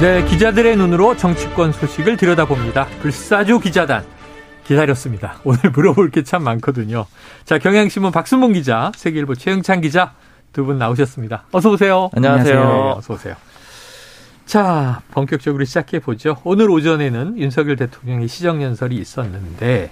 [0.00, 2.86] 네, 기자들의 눈으로 정치권 소식을 들여다봅니다.
[3.00, 4.04] 불사조 기자단.
[4.64, 5.40] 기다렸습니다.
[5.44, 7.06] 오늘 물어볼 게 참 많거든요.
[7.44, 10.12] 자, 경향신문 박순봉 기자, 세계일보 최영찬 기자
[10.52, 11.44] 두 분 나오셨습니다.
[11.52, 12.10] 어서 오세요.
[12.14, 12.54] 안녕하세요.
[12.54, 13.34] 네, 어서 오세요.
[14.46, 16.36] 자, 본격적으로 시작해 보죠.
[16.44, 19.90] 오늘 오전에는 윤석열 대통령의 시정연설이 있었는데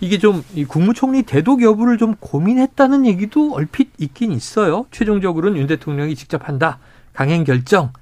[0.00, 4.86] 이게 좀이 국무총리 대독 여부를 좀 고민했다는 얘기도 얼핏 있긴 있어요.
[4.90, 6.78] 최종적으로는 윤 대통령이 직접 한다.
[7.14, 7.92] 강행 결정.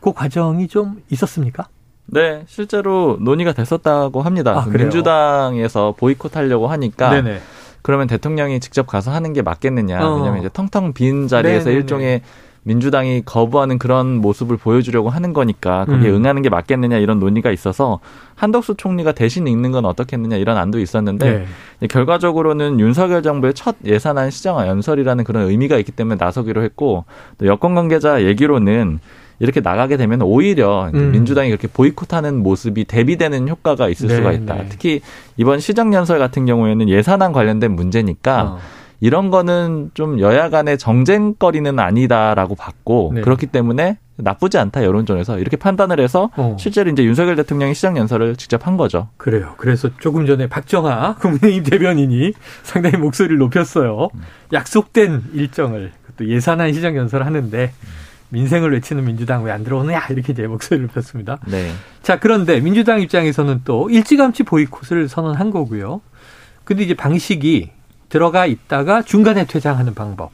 [0.00, 1.68] 그 과정이 좀 있었습니까?
[2.06, 4.64] 네, 실제로 논의가 됐었다고 합니다.
[4.66, 4.66] 아?
[4.66, 7.40] 민주당에서 보이콧 하려고 하니까 네네.
[7.82, 10.06] 그러면 대통령이 직접 가서 하는 게 맞겠느냐.
[10.06, 10.16] 어.
[10.16, 11.76] 왜냐하면 이제 텅텅 빈 자리에서 네네네.
[11.76, 12.22] 일종의
[12.64, 16.16] 민주당이 거부하는 그런 모습을 보여주려고 하는 거니까 거기에 음.
[16.16, 18.00] 응하는 게 맞겠느냐 이런 논의가 있어서
[18.34, 21.46] 한덕수 총리가 대신 읽는 건 어떻겠느냐 이런 안도 있었는데
[21.80, 21.86] 네.
[21.86, 27.04] 결과적으로는 윤석열 정부의 첫 예산안 시정 연설이라는 그런 의미가 있기 때문에 나서기로 했고
[27.38, 28.98] 또 여권 관계자 얘기로는
[29.38, 31.12] 이렇게 나가게 되면 오히려 음.
[31.12, 34.54] 민주당이 그렇게 보이콧하는 모습이 대비되는 효과가 있을 네, 수가 있다.
[34.54, 34.66] 네.
[34.68, 35.00] 특히
[35.36, 38.58] 이번 시정 연설 같은 경우에는 예산안 관련된 문제니까 어.
[39.00, 43.20] 이런 거는 좀 여야 간의 정쟁거리는 아니다라고 봤고 네.
[43.20, 46.56] 그렇기 때문에 나쁘지 않다 여론전에서 이렇게 판단을 해서 어.
[46.58, 49.08] 실제로 이제 윤석열 대통령이 시정 연설을 직접 한 거죠.
[49.16, 49.54] 그래요.
[49.56, 52.32] 그래서 조금 전에 박정아 국민의힘 대변인이
[52.64, 54.08] 상당히 목소리를 높였어요.
[54.52, 57.70] 약속된 일정을 또 예산안 시정 연설 하는데
[58.30, 61.38] 민생을 외치는 민주당 왜 안 들어오느냐 이렇게 이제 목소리를 높였습니다.
[61.46, 61.70] 네.
[62.02, 66.00] 자, 그런데 민주당 입장에서는 또 일찌감치 보이콧을 선언한 거고요.
[66.64, 67.70] 근데 이제 방식이
[68.08, 70.30] 들어가 있다가 중간에 퇴장하는 방법,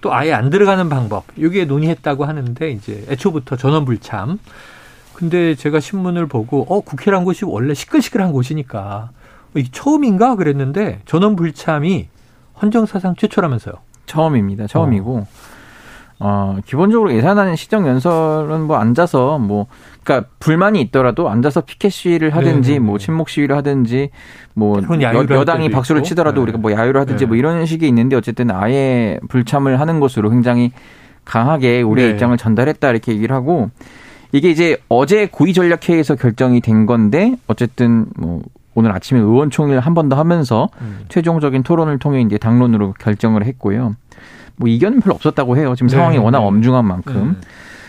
[0.00, 4.38] 또 아예 안 들어가는 방법, 여기에 논의했다고 하는데 이제 애초부터 전원 불참.
[5.14, 9.10] 근데 제가 신문을 보고 어 국회란 곳이 원래 시끌시끌한 곳이니까
[9.56, 12.08] 이 처음인가 그랬는데 전원 불참이
[12.60, 13.74] 헌정사상 최초라면서요.
[14.06, 14.66] 처음입니다.
[14.68, 15.26] 처음이고 어,
[16.64, 19.66] 기본적으로 예산안 시정 연설은 뭐 앉아서 뭐
[20.02, 22.84] 그러니까 불만이 있더라도 앉아서 피켓 시위를 하든지 네네네.
[22.86, 24.10] 뭐 침묵 시위를 하든지
[24.54, 26.08] 뭐 여, 때도 박수를 있고.
[26.08, 26.42] 치더라도 네.
[26.42, 27.28] 우리가 뭐 야유를 하든지 네.
[27.28, 30.72] 뭐 이런 식이 있는데 어쨌든 아예 불참을 하는 것으로 굉장히
[31.24, 32.14] 강하게 우리의 네.
[32.14, 33.70] 입장을 전달했다 이렇게 얘기를 하고
[34.32, 38.42] 이게 이제 어제 고위 전략회의에서 결정이 된 건데 어쨌든 뭐
[38.74, 41.00] 오늘 아침에 의원총회를 한 번 더 하면서 음.
[41.08, 43.94] 최종적인 토론을 통해 이제 당론으로 결정을 했고요.
[44.58, 45.74] 뭐 이견은 별로 없었다고 해요.
[45.74, 46.44] 지금 네, 상황이 워낙 네.
[46.44, 47.16] 엄중한 만큼.
[47.16, 47.40] 음.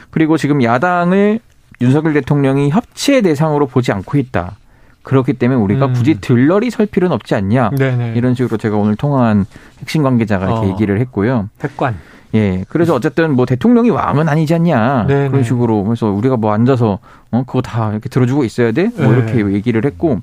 [0.10, 1.40] 그리고 지금 야당을
[1.82, 4.58] 윤석열 대통령이 협치의 대상으로 보지 않고 있다.
[5.04, 5.94] 그렇기 때문에 우리가 음.
[5.94, 7.72] 굳이 들러리 설 필요는 없지 않냐.
[7.72, 8.14] 네네.
[8.16, 9.46] 이런 식으로 제가 오늘 통화한
[9.80, 10.70] 핵심 관계자가 이렇게 어.
[10.72, 11.50] 얘기를 했고요.
[11.60, 11.96] 백관.
[12.36, 12.64] 예.
[12.70, 15.06] 그래서 어쨌든 뭐 대통령이 왕은 아니지 않냐.
[15.08, 15.30] 네네.
[15.30, 17.00] 그런 식으로 그래서 우리가 뭐 앉아서
[17.32, 18.92] 어 그거 다 이렇게 들어주고 있어야 돼.
[18.98, 19.18] 뭐 네.
[19.18, 20.20] 이렇게 얘기를 했고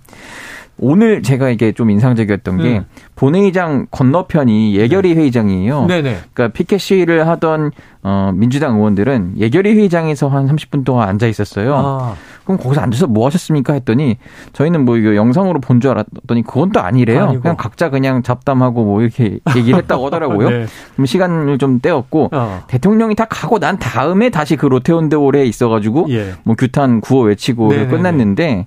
[0.78, 2.84] 오늘 제가 이게 좀 인상적이었던 게 음.
[3.14, 5.86] 본회의장 건너편이 예결위 회의장이에요.
[5.86, 6.18] 네네.
[6.34, 7.70] 그러니까 피켓 시위를 하던
[8.02, 11.74] 어 민주당 의원들은 예결위 회의장에서 한 30분 동안 앉아 있었어요.
[11.74, 12.14] 아,
[12.44, 14.18] 그럼 거기서 앉아서 뭐 하셨습니까 했더니
[14.52, 17.24] 저희는 뭐 이거 영상으로 본 줄 알았더니 그건 또 아니래요.
[17.24, 17.42] 아니고.
[17.42, 20.50] 그냥 각자 그냥 잡담하고 뭐 이렇게 얘기를 했다고 하더라고요.
[20.50, 20.66] 네.
[20.94, 22.62] 그럼 시간을 좀 떼었고 어.
[22.68, 26.34] 대통령이 다 가고 난 다음에 다시 그 롯데온데올에 있어가지고 예.
[26.44, 27.88] 뭐 규탄 구호 외치고 네네네.
[27.88, 28.66] 끝났는데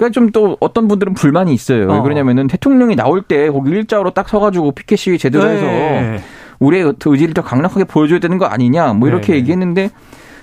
[0.00, 1.86] 그러니까 좀 또 어떤 분들은 불만이 있어요.
[1.88, 2.02] 왜 어.
[2.02, 6.20] 그러냐면은 대통령이 나올 때 거기 일자로 딱 서가지고 피켓 시위 제대로 해서 네.
[6.60, 9.38] 우리의 의지를 더 강력하게 보여줘야 되는 거 아니냐 뭐 이렇게 네네.
[9.38, 9.90] 얘기했는데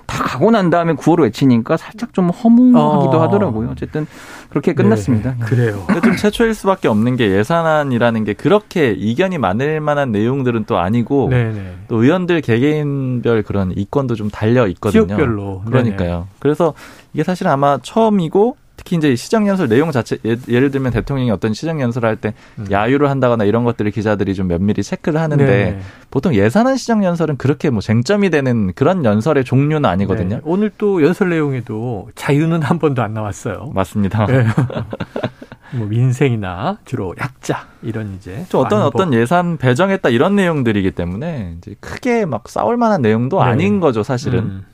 [0.08, 3.22] 다 가고 난 다음에 구호를 외치니까 살짝 좀 허무하기도 어.
[3.22, 3.70] 하더라고요.
[3.72, 4.08] 어쨌든
[4.50, 5.36] 그렇게 끝났습니다.
[5.38, 5.84] 네, 그래요.
[5.86, 11.28] 근데 좀 최초일 수밖에 없는 게 예산안이라는 게 그렇게 이견이 많을 만한 내용들은 또 아니고
[11.30, 11.74] 네네.
[11.90, 15.08] 또 의원들 개개인별 그런 이권도 좀 달려 있거든요.
[15.08, 15.64] 지역별로.
[15.66, 16.28] 그러니까요.
[16.40, 16.74] 그래서
[17.14, 18.56] 이게 사실 아마 처음이고
[18.88, 22.68] 특히 이제 시정 연설 내용 자체 예- 예를 들면 대통령이 어떤 시정 연설을 할때 음.
[22.72, 25.80] 야유를 한다거나 이런 것들을 기자들이 좀 면밀히 체크를 하는데 네네.
[26.10, 30.36] 보통 예산안 시정 연설은 그렇게 뭐 쟁점이 되는 그런 연설의 종류는 아니거든요.
[30.38, 30.42] 네.
[30.46, 33.72] 오늘 또 연설 내용에도 자유는 한 번도 안 나왔어요.
[33.76, 34.26] 맞습니다.
[34.26, 34.46] 네.
[35.76, 38.88] 뭐 민생이나 주로 약자 이런 이제 좀 어떤 안보.
[38.88, 43.50] 어떤 예산 배정했다 이런 내용들이기 때문에 이제 크게 막 싸울 만한 내용도 네.
[43.50, 44.40] 아닌 거죠 사실은.
[44.40, 44.66] 음.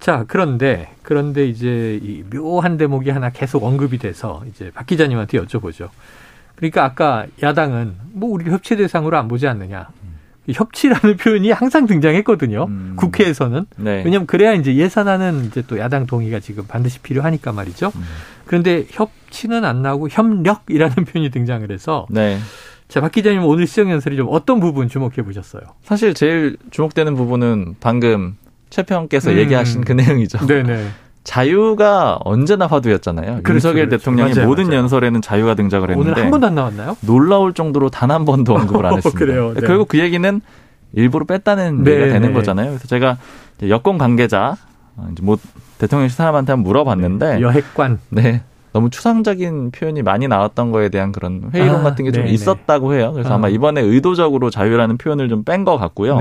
[0.00, 5.88] 자 그런데 그런데 이제 이 묘한 대목이 하나 계속 언급이 돼서 이제 박 기자님한테 여쭤보죠.
[6.56, 9.88] 그러니까 아까 야당은 뭐 우리 협치 대상으로 안 보지 않느냐.
[10.48, 12.66] 협치라는 표현이 항상 등장했거든요.
[12.68, 12.92] 음.
[12.96, 13.66] 국회에서는.
[13.76, 14.02] 네.
[14.04, 17.92] 왜냐하면 그래야 이제 예산안은 이제 또 야당 동의가 지금 반드시 필요하니까 말이죠.
[17.94, 18.02] 음.
[18.44, 22.38] 그런데 협치는 안 나오고 협력이라는 표현이 등장을 해서 네.
[22.88, 25.62] 자, 박 기자님 오늘 시정 연설이 좀 어떤 부분 주목해 보셨어요?
[25.82, 28.36] 사실 제일 주목되는 부분은 방금
[28.70, 29.36] 최평께서 음.
[29.38, 30.46] 얘기하신 그 내용이죠.
[30.46, 30.86] 네네.
[31.24, 33.40] 자유가 언제나 화두였잖아요.
[33.42, 33.98] 그렇죠, 윤석열 그렇죠.
[33.98, 34.78] 대통령이 맞아요, 모든 맞아요.
[34.82, 36.96] 연설에는 자유가 등장을 했는데 오늘 한 번도 안 나왔나요?
[37.00, 39.18] 놀라울 정도로 단 한 번도 언급을 안 했습니다.
[39.18, 39.66] 그래요, 네.
[39.66, 40.40] 결국 그 얘기는
[40.92, 42.32] 일부러 뺐다는 네, 얘기가 되는 네.
[42.34, 42.68] 거잖아요.
[42.70, 43.18] 그래서 제가
[43.68, 44.56] 여권 관계자
[44.96, 45.36] 어, 이제 뭐
[45.78, 47.98] 대통령실 사람한테 한번 물어봤는데 여핵관.
[48.10, 48.42] 네.
[48.72, 52.26] 너무 추상적인 표현이 많이 나왔던 거에 대한 그런 회의론 아, 같은 게 좀.
[52.26, 53.10] 있었다고 해요.
[53.14, 53.34] 그래서 아.
[53.34, 56.18] 아마 이번에 의도적으로 자유라는 표현을 좀 뺀 것 같고요.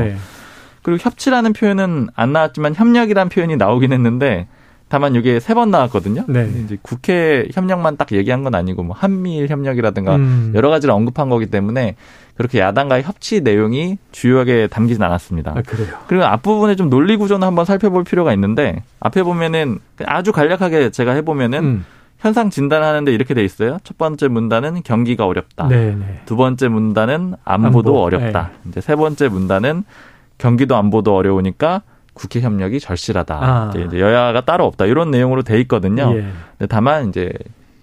[0.86, 0.92] 네.
[0.92, 4.48] 그리고 협치라는 표현은 안 나왔지만 협력이라는 표현이 나오긴 했는데
[4.88, 6.26] 다만 이게 세 번 나왔거든요.
[6.28, 6.48] 네.
[6.64, 10.52] 이제 국회 협력만 딱 얘기한 건 아니고 뭐 한미일 협력이라든가 음.
[10.54, 11.96] 여러 가지를 언급한 거기 때문에
[12.36, 15.54] 그렇게 야당과의 협치 내용이 주요하게 담기진 않았습니다.
[15.56, 15.88] 아, 그래요.
[16.08, 21.64] 그리고 앞부분에 좀 논리 구조는 한번 살펴볼 필요가 있는데 앞에 보면은 아주 간략하게 제가 해보면은
[21.64, 21.86] 음.
[22.20, 23.78] 현상 진단하는데 이렇게 돼 있어요.
[23.84, 25.68] 첫 번째 문단은 경기가 어렵다.
[25.68, 26.22] 네네.
[26.26, 28.52] 두 번째 문단은 안보도 안보, 어렵다.
[28.68, 29.84] 이제 세 번째 문단은
[30.38, 31.82] 경기도 안보도 어려우니까
[32.14, 33.36] 국회 협력이 절실하다.
[33.36, 33.74] 아.
[33.76, 34.86] 이제 여야가 따로 없다.
[34.86, 36.14] 이런 내용으로 돼 있거든요.
[36.16, 36.22] 예.
[36.58, 37.32] 근데 다만 이제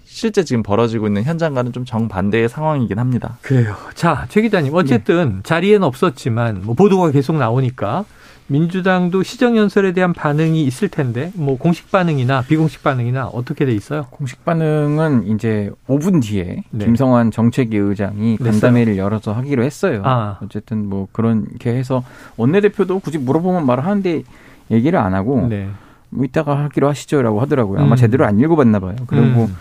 [0.04, 3.38] 실제 지금 벌어지고 있는 현장과는 좀 정반대의 상황이긴 합니다.
[3.42, 3.74] 그래요.
[3.94, 4.74] 자, 최 기자님.
[4.74, 8.04] 어쨌든 자리에는 없었지만 뭐 보도가 계속 나오니까
[8.52, 14.06] 민주당도 시정연설에 대한 반응이 있을 텐데 뭐 공식 반응이나 비공식 반응이나 어떻게 돼 있어요?
[14.10, 16.84] 공식 반응은 이제 5분 뒤에 네.
[16.84, 18.36] 김성환 정책위 의장이?
[18.36, 20.02] 간담회를 열어서 하기로 했어요.
[20.04, 20.38] 아.
[20.42, 22.04] 어쨌든 뭐 그렇게 해서
[22.36, 24.22] 원내대표도 굳이 물어보면 말을 하는데
[24.70, 25.68] 얘기를 안 하고 네.
[26.10, 27.80] 뭐 이따가 하기로 하시죠라고 하더라고요.
[27.80, 27.96] 아마 음.
[27.96, 28.96] 제대로 안 읽어봤나 봐요.
[29.06, 29.56] 그리고 음.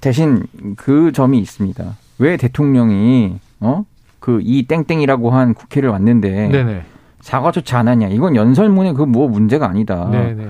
[0.00, 0.42] 대신
[0.76, 1.84] 그 점이 있습니다.
[2.18, 3.84] 왜 대통령이 어?
[4.18, 6.84] 그 이 땡땡이라고 한 국회를 왔는데 네네.
[7.28, 8.08] 사과조차 안 하냐.
[8.08, 10.08] 이건 연설문에 그뭐 문제가 아니다.
[10.10, 10.46] 네네.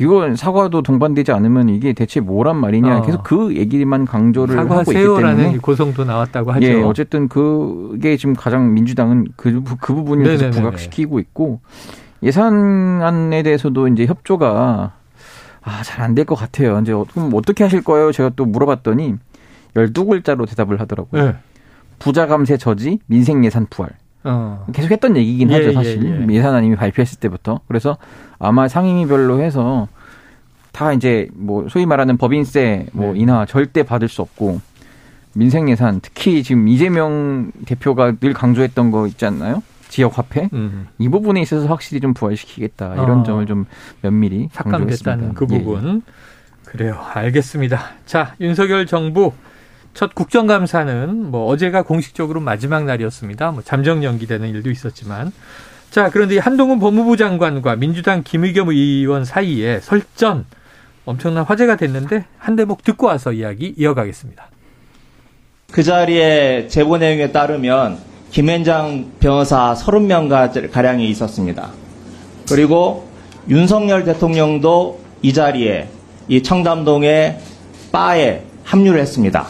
[0.00, 2.98] 이건 사과도 동반되지 않으면 이게 대체 뭐란 말이냐.
[2.98, 3.02] 어.
[3.02, 6.66] 계속 그 얘기만 강조를 하고 있기 때문에 고성도 나왔다고 하죠.
[6.66, 10.62] 예, 어쨌든 그게 지금 가장 민주당은 그, 부- 그 부분을 계속 네네네네.
[10.62, 11.60] 부각시키고 있고
[12.22, 14.92] 예산안에 대해서도 이제 협조가
[15.64, 16.78] 아, 잘 안 될 것 같아요.
[16.80, 18.12] 이제 어- 그럼 어떻게 하실 거예요?
[18.12, 19.16] 제가 또 물어봤더니
[19.74, 21.24] 12글자로 대답을 하더라고요.
[21.24, 21.34] 네.
[21.98, 23.90] 부자 감세 저지, 민생 예산 부활.
[24.24, 24.64] 어.
[24.72, 26.26] 계속 했던 얘기긴 예, 하죠, 예, 사실.
[26.28, 26.34] 예.
[26.34, 27.60] 예 산안 이미 발표했을 때부터.
[27.68, 27.96] 그래서
[28.38, 29.88] 아마 상임위별로 해서
[30.72, 33.20] 다 이제 뭐 소위 말하는 법인세 뭐 네.
[33.20, 34.60] 인하 절대 받을 수 없고
[35.34, 39.62] 민생 예산 특히 지금 이재명 대표가 늘 강조했던 거 있지 않나요?
[39.88, 40.88] 지역 화폐 음.
[40.98, 43.22] 이 부분에 있어서 확실히 좀 부활시키겠다 이런 어.
[43.22, 43.66] 점을 좀
[44.00, 45.34] 면밀히 삭감됐다는 강조했습니다.
[45.34, 45.62] 그 예, 예.
[45.62, 46.02] 부분.
[46.64, 46.98] 그래요.
[47.12, 47.78] 알겠습니다.
[48.06, 49.32] 자, 윤석열 정부
[49.94, 53.50] 첫 국정감사는 뭐 어제가 공식적으로 마지막 날이었습니다.
[53.52, 55.32] 뭐 잠정 연기되는 일도 있었지만.
[55.90, 60.46] 자, 그런데 이 한동훈 법무부 장관과 민주당 김의겸 의원 사이에 설전
[61.04, 64.46] 엄청난 화제가 됐는데 한 대목 듣고 와서 이야기 이어가겠습니다.
[65.70, 67.98] 그 자리에 제보 내용에 따르면
[68.30, 71.70] 김현장 변호사 30명 가량이 있었습니다.
[72.48, 73.08] 그리고
[73.48, 75.88] 윤석열 대통령도 이 자리에
[76.28, 77.38] 이 청담동의
[77.90, 79.46] 바에 합류를 했습니다.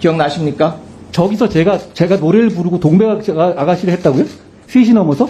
[0.00, 0.78] 다 기억나십니까?
[1.12, 4.24] 저기서 제가 제가 노래를 부르고 동백 아가씨를 했다고요?
[4.68, 5.28] 3시 넘어서?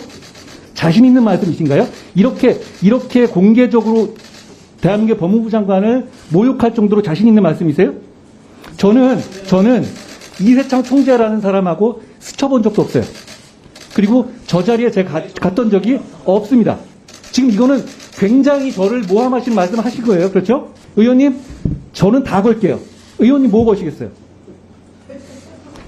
[0.75, 1.87] 자신 있는 말씀이신가요?
[2.15, 4.15] 이렇게 이렇게 공개적으로
[4.81, 7.93] 대한민국 법무부 장관을 모욕할 정도로 자신 있는 말씀이세요?
[8.77, 9.85] 저는 저는
[10.41, 13.03] 이세창 총재라는 사람하고 스쳐본 적도 없어요.
[13.95, 16.79] 그리고 저 자리에 제가 가- 갔던 적이 없습니다.
[17.33, 17.85] 지금 이거는
[18.19, 20.31] 굉장히 저를 모함하시는 말씀 하실 거예요.
[20.31, 20.73] 그렇죠?
[20.97, 21.37] 의원님,
[21.93, 22.79] 저는 다 걸게요.
[23.19, 24.09] 의원님 뭐 거시겠어요?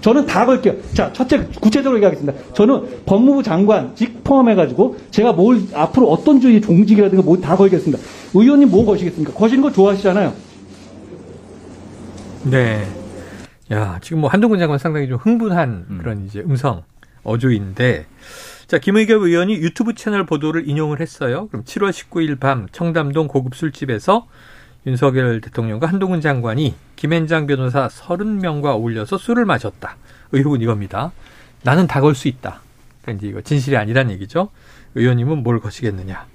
[0.03, 0.75] 저는 다 걸게요.
[0.93, 2.53] 자, 첫째 구체적으로 얘기하겠습니다.
[2.55, 8.03] 저는 법무부 장관 직 포함해가지고 제가 뭘 앞으로 어떤 주의 종직이라든가 뭐 다 걸겠습니다.
[8.35, 9.33] 의원님 뭐 거시겠습니까?
[9.33, 10.33] 거시는 거 좋아하시잖아요.
[12.51, 12.87] 네.
[13.73, 15.99] 야, 지금 뭐 한동훈 장관 상당히 좀 흥분한 음.
[15.99, 16.83] 그런 이제 음성
[17.25, 18.07] 어조인데
[18.67, 21.47] 자, 김의겸 의원이 유튜브 채널 보도를 인용을 했어요.
[21.49, 24.27] 그럼 7월 19일 밤 청담동 고급 술집에서
[24.87, 29.97] 윤석열 대통령과 한동훈 장관이 김앤장 변호사 30명과 어울려서 술을 마셨다.
[30.33, 31.13] 의혹은 이겁니다.
[31.63, 32.61] 나는 다 걸 수 있다.
[33.03, 34.49] 그러니까 이제 이거 진실이 아니란 얘기죠.
[34.95, 36.27] 의원님은 뭘 거시겠느냐.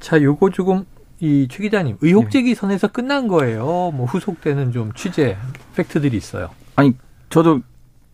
[0.00, 0.84] 자, 요거 조금
[1.20, 3.64] 이최 기자님 의혹 제기 선에서 끝난 거예요.
[3.92, 5.36] 뭐 후속되는 좀 취재
[5.76, 6.50] 팩트들이 있어요.
[6.76, 6.94] 아니
[7.28, 7.60] 저도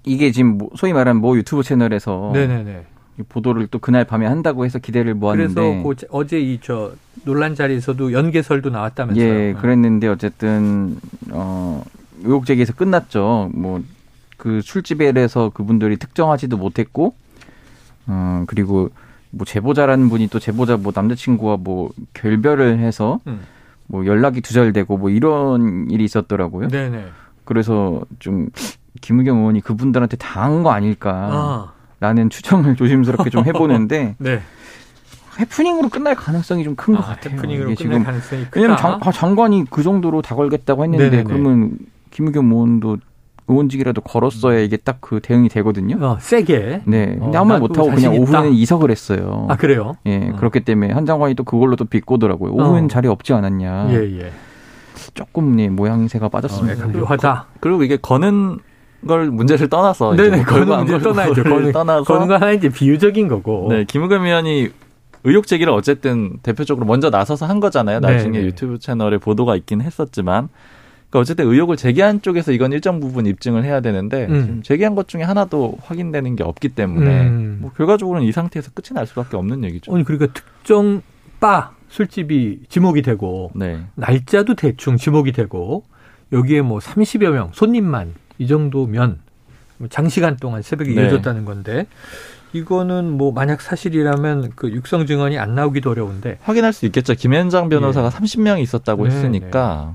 [0.05, 2.87] 이게 지금 뭐 소위 말하는 모 유튜브 채널에서 네네네.
[3.19, 6.93] 이 보도를 또 그날 밤에 한다고 해서 기대를 모았는데 그래서 그 제- 어제 이 저
[7.25, 9.25] 논란 자리에서도 연개설도 나왔다면서요.
[9.27, 10.97] 예, 그랬는데 어쨌든
[11.31, 11.83] 어
[12.23, 13.51] 의혹 제기에서 끝났죠.
[13.55, 13.81] 뭐
[14.39, 17.15] 그 술집에서 그분들이 특정하지도 못했고,
[18.07, 18.91] 어, 그리고
[19.31, 23.41] 뭐 제보자라는 분이 또 제보자 뭐 남자친구와 뭐 결별을 해서 음.
[23.87, 26.69] 뭐 연락이 두절되고 뭐 이런 일이 있었더라고요.
[26.69, 27.07] 네네.
[27.45, 28.51] 그래서 좀
[29.01, 34.41] 김우경 의원이 그분들한테 당한 거 아, 아닐까 라는 추정을 조심스럽게 좀 해보는데 네.
[35.39, 37.35] 해프닝으로 끝날 가능성이 좀 큰것 아, 같아요.
[37.35, 38.53] 해프닝으로 끝날 가능성이 크다.
[38.55, 41.25] 왜냐면 장, 아, 장관이 그 정도로 다 걸겠다고 했는데 네네네.
[41.25, 41.79] 그러면
[42.11, 42.97] 김우겸 의원도
[43.49, 46.05] 의원직이라도 걸었어야 이게 딱 그 대응이 되거든요.
[46.05, 46.83] 어, 세게.
[46.87, 47.17] 네.
[47.21, 48.17] 어, 근데 아무 말 못하고 그냥.
[48.17, 49.47] 오후에는 이석을 했어요.
[49.49, 49.97] 아 그래요?
[50.07, 50.37] 예, 어.
[50.37, 52.53] 그렇기 때문에 한 장관이 또 그걸로 또 비꼬더라고요.
[52.53, 52.89] 오후엔 어.
[52.89, 53.89] 자리 없지 않았냐.
[53.91, 54.33] 예 예.
[55.15, 56.79] 조금 네, 모양새가 어, 빠졌습니다.
[56.81, 57.47] 약간 묘하다.
[57.61, 58.59] 그리고 이게 거는
[59.07, 60.37] 걸 문제를 떠나서 네네.
[60.37, 61.43] 뭐 거는 문제 떠나야죠.
[61.43, 63.69] 거는 떠나서 거는 거 하나 이제 비유적인 거고.
[63.71, 64.69] 네, 김우겸 의원이
[65.25, 68.01] 의혹 제기를 어쨌든 대표적으로 먼저 나서서 한 거잖아요.
[68.01, 68.47] 나중에 네네.
[68.47, 70.49] 유튜브 채널에 보도가 있긴 했었지만.
[71.09, 74.61] 그러니까 어쨌든 의혹을 제기한 쪽에서 이건 일정 부분 입증을 해야 되는데 음.
[74.65, 77.59] 제기한 것 중에 하나도 확인되는 게 없기 때문에 음.
[77.61, 79.95] 뭐 결과적으로는 이 상태에서 끝이 날 수밖에 없는 얘기죠.
[79.95, 81.03] 아니 그러니까 특정
[81.41, 83.81] 바 술집이 지목이 되고 네.
[83.95, 85.85] 날짜도 대충 지목이 되고
[86.33, 89.19] 여기에 뭐 30여 명 손님만 이 정도면
[89.79, 91.03] 뭐 장시간 동안 새벽에 네.
[91.03, 91.87] 이어졌다는 건데
[92.53, 97.15] 이거는 뭐 만약 사실이라면 그 육성 증언이 안 나오기도 어려운데 확인할 수 있겠죠.
[97.15, 98.11] 김현장 변호사가 예.
[98.11, 99.95] 30명이 있었다고 네, 했으니까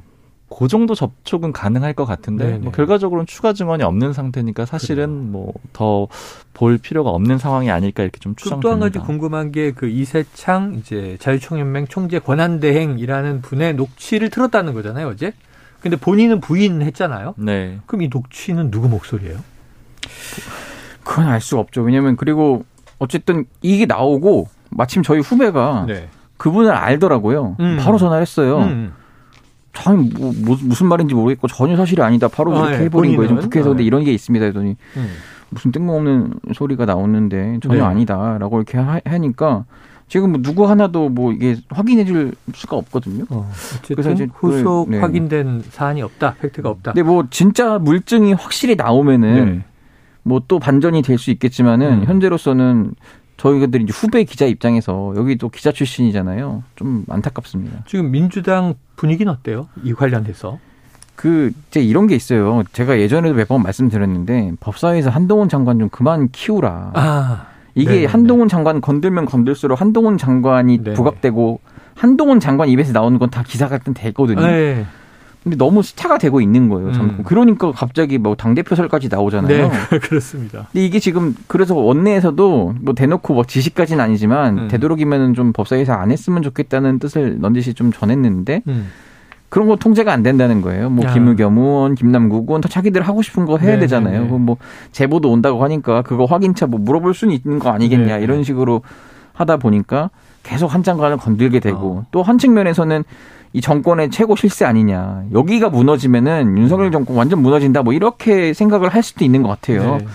[0.49, 2.75] 그 정도 접촉은 가능할 것 같은데 네, 뭐 네.
[2.75, 6.07] 결과적으로는 추가 증언이 없는 상태니까 사실은 뭐 더
[6.53, 9.07] 볼 필요가 없는 상황이 아닐까 이렇게 좀 그리고 또한 가지 추정됩니다.
[9.07, 15.33] 궁금한 게 그 이세창 이제 자유총연맹 총재 권한대행이라는 분의 녹취를 틀었다는 거잖아요 어제.
[15.81, 17.33] 근데 본인은 부인했잖아요.
[17.37, 17.79] 네.
[17.87, 19.39] 그럼 이 녹취는 누구 목소리예요?
[21.03, 21.81] 그건 알 수가 없죠.
[21.81, 22.63] 왜냐면 그리고
[22.99, 26.07] 어쨌든 이게 나오고 마침 저희 후배가 네.
[26.37, 27.57] 그분을 알더라고요.
[27.59, 27.77] 음.
[27.81, 28.59] 바로 전화를 했어요.
[28.59, 28.93] 음.
[29.73, 32.27] 참 뭐, 뭐, 무슨 말인지 모르겠고 전혀 사실이 아니다.
[32.27, 33.35] 바로 아, 이렇게 예, 해버린 거예요.
[33.37, 33.87] 국회에서 근데 아, 예.
[33.87, 34.45] 이런 게 있습니다.
[34.45, 35.13] 했더니 음.
[35.49, 37.81] 무슨 뜬금없는 소리가 나오는데 전혀 네.
[37.81, 39.65] 아니다라고 이렇게 하, 하니까
[40.11, 43.23] 지금 뭐 누구 하나도 뭐 이게 확인해 줄 수가 없거든요.
[43.29, 43.49] 어,
[43.87, 44.99] 그래서 이제 후속 그, 네.
[44.99, 46.91] 확인된 사안이 없다, 팩트가 없다.
[46.91, 49.61] 근데 뭐 진짜 물증이 확실히 나오면은 네.
[50.23, 52.05] 뭐또 반전이 될 수 있겠지만은 음.
[52.07, 52.93] 현재로서는
[53.37, 56.61] 저희들이 이제 후배 기자 입장에서 여기 또 기자 출신이잖아요.
[56.75, 57.85] 좀 안타깝습니다.
[57.87, 59.69] 지금 민주당 분위기는 어때요?
[59.81, 60.59] 이 관련해서.
[61.15, 62.63] 그 이제 이런 게 있어요.
[62.73, 66.91] 제가 예전에도 몇 번 말씀드렸는데 법사위에서 한동훈 장관 좀 그만 키우라.
[66.95, 68.05] 아, 이게 네네네.
[68.07, 70.95] 한동훈 장관 건들면 건들수록 한동훈 장관이 네네.
[70.95, 71.59] 부각되고
[71.95, 74.41] 한동훈 장관 입에서 나오는 건 다 기사 같은 되거든요.
[74.41, 74.85] 네.
[75.43, 76.91] 근데 너무 스타가 되고 있는 거예요.
[76.91, 77.15] 참.
[77.17, 77.23] 음.
[77.23, 79.69] 그러니까 갑자기 뭐 당대표설까지 나오잖아요.
[79.69, 80.67] 네, 그렇습니다.
[80.71, 84.67] 근데 이게 지금 그래서 원내에서도 뭐 대놓고 뭐 지시까지는 아니지만 음.
[84.67, 88.89] 되도록이면은 좀 법사위에서 안 했으면 좋겠다는 뜻을 넌지시 좀 전했는데 음.
[89.51, 90.89] 그런 거 통제가 안 된다는 거예요.
[90.89, 91.13] 뭐 야.
[91.13, 93.81] 김의겸 의원, 김남국 의원 다 자기들 하고 싶은 거 해야 네네네.
[93.81, 94.27] 되잖아요.
[94.27, 94.55] 그럼 뭐
[94.93, 98.23] 제보도 온다고 하니까 그거 확인차 뭐 물어볼 수는 있는 거 아니겠냐 네.
[98.23, 98.81] 이런 식으로
[99.33, 100.09] 하다 보니까
[100.43, 102.05] 계속 한 장관을 건들게 되고 어.
[102.11, 103.03] 또한 측면에서는
[103.51, 109.03] 이 정권의 최고 실세 아니냐 여기가 무너지면은 윤석열 정권 완전 무너진다 뭐 이렇게 생각을 할
[109.03, 109.97] 수도 있는 것 같아요.
[109.97, 110.05] 네.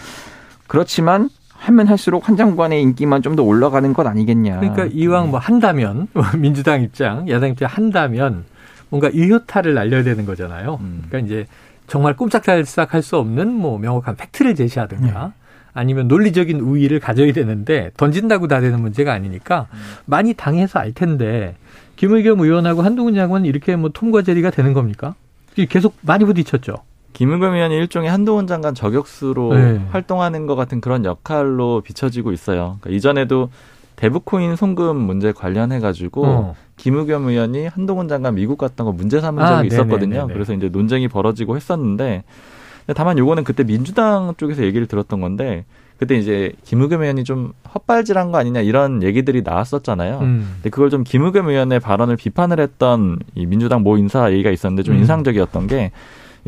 [0.66, 1.28] 그렇지만
[1.58, 4.60] 하면 할수록 한 장관의 인기만 좀 더 올라가는 것 아니겠냐.
[4.60, 8.44] 그러니까 이왕 뭐 한다면 민주당 입장, 야당 입장 한다면
[8.88, 10.78] 뭔가 일효타를 날려야 되는 거잖아요.
[10.80, 11.04] 음.
[11.08, 11.46] 그러니까 이제
[11.86, 15.32] 정말 꼼짝달싹할 수 없는 뭐 명확한 팩트를 제시하든가
[15.72, 19.68] 아니면 논리적인 우위를 가져야 되는데 던진다고 다 되는 문제가 아니니까
[20.04, 21.54] 많이 당해서 알 텐데
[21.96, 25.14] 김의겸 의원하고 한동훈 장관은 이렇게 뭐 톰과 제리가 되는 겁니까?
[25.68, 26.76] 계속 많이 부딪혔죠.
[27.14, 29.80] 김은겸 의원이 일종의 한동훈 장관 저격수로 네.
[29.90, 32.76] 활동하는 것 같은 그런 역할로 비춰지고 있어요.
[32.80, 33.50] 그러니까 이전에도
[33.96, 36.54] 대북코인 송금 문제 관련해 가지고 어.
[36.76, 40.08] 김의겸 의원이 한동훈 장관 미국 갔던 거 문제 삼은 아, 적이 있었거든요.
[40.08, 40.32] 네네네네.
[40.32, 42.24] 그래서 이제 논쟁이 벌어지고 했었는데
[42.94, 45.64] 다만 요거는 그때 민주당 쪽에서 얘기를 들었던 건데
[45.98, 50.18] 그때 이제 김의겸 의원이 좀 헛발질한 거 아니냐 이런 얘기들이 나왔었잖아요.
[50.20, 50.50] 음.
[50.56, 54.94] 근데 그걸 좀 김의겸 의원의 발언을 비판을 했던 이 민주당 모 인사 얘기가 있었는데 좀
[54.96, 55.00] 음.
[55.00, 55.90] 인상적이었던 게이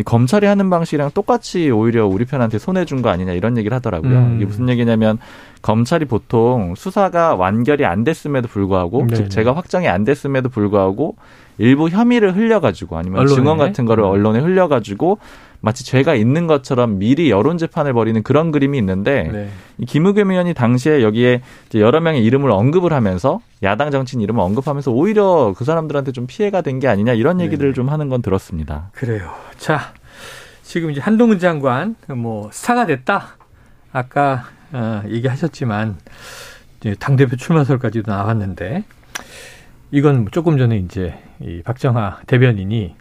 [0.04, 4.10] 검찰이 하는 방식이랑 똑같이 오히려 우리 편한테 손해 준 거 아니냐 이런 얘기를 하더라고요.
[4.18, 4.36] 음.
[4.36, 5.18] 이게 무슨 얘기냐면
[5.62, 9.14] 검찰이 보통 수사가 완결이 안 됐음에도 불구하고 네네.
[9.14, 11.16] 즉 제가 확정이 안 됐음에도 불구하고
[11.58, 13.34] 일부 혐의를 흘려가지고 아니면 언론에.
[13.34, 14.10] 증언 같은 거를 음.
[14.10, 15.18] 언론에 흘려가지고
[15.60, 19.48] 마치 죄가 있는 것처럼 미리 여론 재판을 벌이는 그런 그림이 있는데 네.
[19.78, 24.92] 이 김의겸 의원이 당시에 여기에 이제 여러 명의 이름을 언급을 하면서 야당 정치인 이름을 언급하면서
[24.92, 27.74] 오히려 그 사람들한테 좀 피해가 된 게 아니냐 이런 얘기들을 네.
[27.74, 28.90] 좀 하는 건 들었습니다.
[28.92, 29.32] 그래요.
[29.56, 29.92] 자,
[30.62, 33.36] 지금 이제 한동훈 장관 뭐 스타가 됐다.
[33.90, 35.96] 아까 어, 얘기하셨지만
[36.78, 38.84] 이제 당 대표 출마설까지도 나왔는데
[39.90, 42.94] 이건 조금 전에 이제 이 박정하 대변인이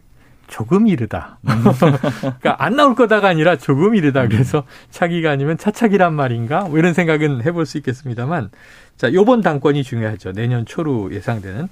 [0.48, 1.40] 조금 이르다.
[1.44, 4.28] 그러니까 안 나올 거다가 아니라 조금 이르다.
[4.28, 6.62] 그래서 차기가 아니면 차차기란 말인가?
[6.62, 8.50] 뭐 이런 생각은 해볼 수 있겠습니다만,
[8.98, 10.32] 자, 요번 당권이 중요하죠.
[10.32, 11.68] 내년 초로 예상되는.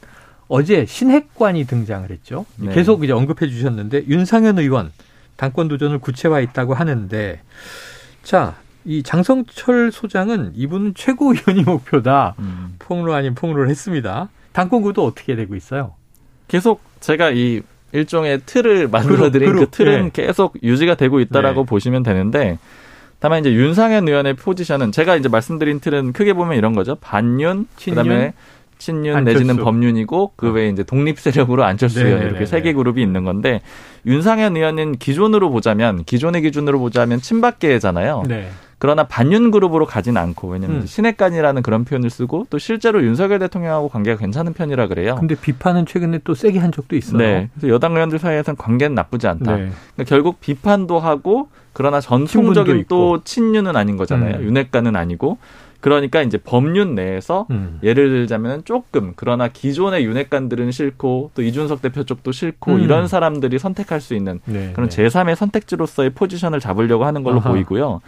[0.48, 2.46] 어제 신핵관이 등장을 했죠.
[2.58, 2.72] 네.
[2.74, 4.92] 계속 이제 언급해 주셨는데 윤상현 의원
[5.38, 7.42] 당권 도전을 구체화했다고 하는데,
[8.22, 12.36] 자, 이 장성철 소장은 이분은 최고위원이 목표다.
[12.40, 12.76] 음.
[12.78, 14.30] 폭로 아닌 폭로를 했습니다.
[14.54, 15.96] 당권 구도 어떻게 되고 있어요?
[16.48, 17.64] 계속 제가 이
[17.96, 20.10] 일종의 틀을 만들어드린 그룹, 그 틀은 예.
[20.14, 21.66] 계속 유지가 되고 있다라고 네.
[21.66, 22.58] 보시면 되는데
[23.20, 26.96] 다만 이제 윤상현 의원의 포지션은 제가 이제 말씀드린 틀은 크게 보면 이런 거죠.
[26.96, 28.34] 반윤, 친윤, 그다음에
[28.78, 29.40] 친윤 안철수.
[29.40, 32.30] 내지는 법윤이고 그 외에 이제 독립 세력으로 안철수 의원 네네네네.
[32.32, 33.62] 이렇게 세 개 그룹이 있는 건데
[34.06, 38.24] 윤상현 의원은 기존으로 보자면 기존의 기준으로 보자면 친박계잖아요.
[38.28, 38.50] 네.
[38.78, 40.86] 그러나 반윤 그룹으로 가진 않고 왜냐면 음.
[40.86, 45.16] 신핵간이라는 그런 표현을 쓰고 또 실제로 윤석열 대통령하고 관계가 괜찮은 편이라 그래요.
[45.16, 47.18] 근데 비판은 최근에 또 세게 한 적도 있어요.
[47.18, 47.50] 네.
[47.54, 49.56] 그래서 여당 의원들 사이에서는 관계는 나쁘지 않다.
[49.56, 49.70] 네.
[49.96, 52.86] 그러니까 결국 비판도 하고 그러나 전통적인.
[52.88, 54.38] 또 친윤은 아닌 거잖아요.
[54.38, 54.44] 음.
[54.44, 55.38] 윤핵관은 아니고.
[55.82, 57.80] 그러니까 이제 법률 내에서 음.
[57.84, 62.80] 예를 들자면 조금 그러나 기존의 윤핵관들은 싫고 또 이준석 대표 쪽도 싫고 음.
[62.80, 65.08] 이런 사람들이 선택할 수 있는 네, 그런 네.
[65.08, 67.52] 제3의 선택지로서의 포지션을 잡으려고 하는 걸로 아하.
[67.52, 68.02] 보이고요.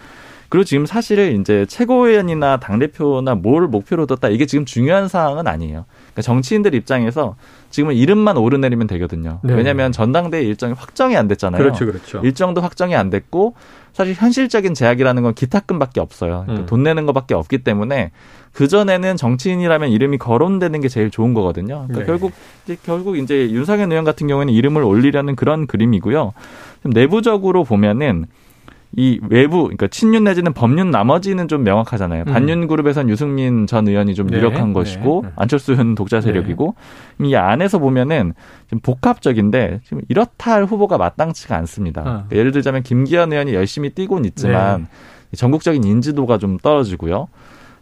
[0.49, 5.85] 그리고 지금 사실 이제 최고위원이나 당대표나 뭘 목표로 뒀다 이게 지금 중요한 사항은 아니에요.
[5.87, 7.35] 그러니까 정치인들 입장에서
[7.69, 9.39] 지금은 이름만 오르내리면 되거든요.
[9.43, 9.53] 네.
[9.53, 11.61] 왜냐하면 전당대회 일정이 확정이 안 됐잖아요.
[11.61, 12.21] 그렇죠, 그렇죠.
[12.23, 13.55] 일정도 확정이 안 됐고
[13.91, 16.43] 사실 현실적인 제약이라는 건 기탁금밖에 없어요.
[16.45, 16.65] 그러니까 음.
[16.67, 18.11] 돈 내는 것밖에 없기 때문에
[18.53, 21.85] 그 전에는 정치인이라면 이름이 거론되는 게 제일 좋은 거거든요.
[21.87, 22.05] 그러니까 네.
[22.05, 22.31] 결국
[22.63, 26.33] 이제 결국 이제 윤상현 의원 같은 경우에는 이름을 올리려는 그런 그림이고요.
[26.83, 28.27] 좀 내부적으로 보면은
[28.95, 32.23] 이 외부, 그러니까 친윤 내지는 법륜 나머지는 좀 명확하잖아요.
[32.27, 32.31] 음.
[32.31, 34.73] 반윤 그룹에선 유승민 전 의원이 좀 네, 유력한 네.
[34.73, 35.31] 것이고 네.
[35.35, 36.75] 안철수 의원 독자 세력이고
[37.21, 38.33] 이 안에서 보면은
[38.69, 42.01] 좀 복합적인데 지금 이렇다 할 후보가 마땅치가 않습니다.
[42.01, 42.03] 어.
[42.03, 44.87] 그러니까 예를 들자면 김기현 의원이 열심히 뛰고는 있지만
[45.31, 45.37] 네.
[45.37, 47.27] 전국적인 인지도가 좀 떨어지고요.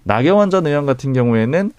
[0.04, 1.72] 나경원 전 의원 같은 경우에는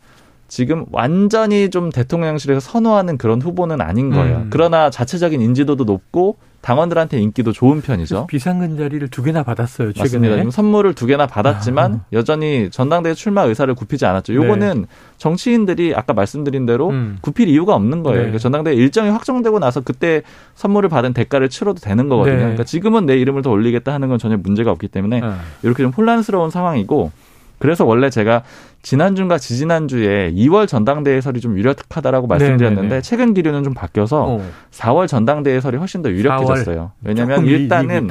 [0.49, 4.39] 지금 완전히 좀 대통령실에서 선호하는 그런 후보는 아닌 거예요.
[4.39, 4.47] 음.
[4.51, 8.27] 그러나 자체적인 인지도도 높고 당원들한테 인기도 좋은 편이죠.
[8.27, 9.93] 비상근 자리를 두 개나 받았어요.
[9.93, 10.29] 최근에.
[10.29, 10.51] 맞습니다.
[10.51, 12.01] 선물을 두 개나 받았지만 아.
[12.13, 14.35] 여전히 전당대회 출마 의사를 굽히지 않았죠.
[14.35, 16.97] 요거는 정치인들이 아까 말씀드린 대로 네.
[16.97, 17.19] 음.
[17.21, 18.17] 굽힐 이유가 없는 거예요.
[18.17, 18.23] 네.
[18.23, 20.23] 그러니까 전당대회 일정이 확정되고 나서 그때
[20.57, 22.35] 선물을 받은 대가를 치러도 되는 거거든요.
[22.35, 22.41] 네.
[22.41, 25.37] 그러니까 지금은 내 이름을 더 올리겠다 하는 건 전혀 문제가 없기 때문에 어.
[25.63, 27.13] 이렇게 좀 혼란스러운 상황이고
[27.59, 28.42] 그래서 원래 제가
[28.83, 33.03] 지난주인가 지지난주에 2월 전당대회 설이 좀 유력하다라고 말씀드렸는데 네네네.
[33.03, 34.51] 최근 기류는 좀 바뀌어서 어.
[34.71, 36.92] 4월 전당대회 설이 훨씬 더 유력해졌어요.
[37.03, 38.09] 왜냐하면 일단은.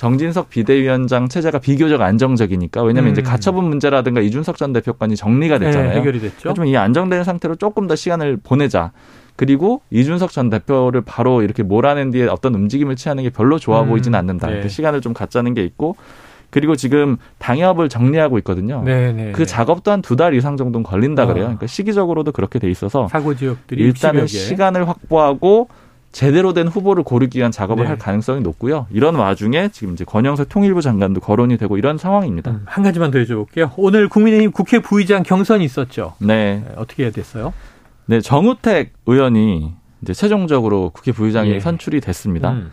[0.00, 3.12] 정진석 비대위원장 체제가 비교적 안정적이니까 왜냐하면 음.
[3.12, 5.90] 이제 가처분 문제라든가 이준석 전 대표권이 정리가 됐잖아요.
[5.90, 6.48] 네, 해결이 됐죠.
[6.48, 8.92] 하지만 이 안정된 상태로 조금 더 시간을 보내자.
[9.36, 13.88] 그리고 이준석 전 대표를 바로 이렇게 몰아낸 뒤에 어떤 움직임을 취하는 게 별로 좋아 음,
[13.90, 14.46] 보이진 않는다.
[14.46, 14.54] 네.
[14.54, 15.96] 이렇게 시간을 좀 갖자는 게 있고
[16.50, 18.82] 그리고 지금 당협을 정리하고 있거든요.
[18.84, 19.32] 네, 네.
[19.32, 19.44] 그 네.
[19.46, 21.26] 작업도 한 두 달 이상 정도는 걸린다 아.
[21.26, 21.44] 그래요.
[21.44, 24.38] 그러니까 시기적으로도 그렇게 돼 있어서 사고 지역들이 일단은 60여 개.
[24.38, 25.68] 시간을 확보하고
[26.12, 27.88] 제대로 된 후보를 고르기 위한 작업을 네.
[27.90, 28.86] 할 가능성이 높고요.
[28.90, 32.50] 이런 와중에 지금 이제 권영세 통일부 장관도 거론이 되고 이런 상황입니다.
[32.50, 33.70] 음, 한 가지만 더 여쭤볼게요.
[33.76, 36.14] 오늘 국민의힘 국회 부의장 경선이 있었죠.
[36.18, 36.64] 네.
[36.66, 37.52] 네, 어떻게 해야 됐어요?
[38.06, 41.60] 네, 정우택 의원이 이제 최종적으로 국회 부의장이 예.
[41.60, 42.50] 선출이 됐습니다.
[42.52, 42.72] 음.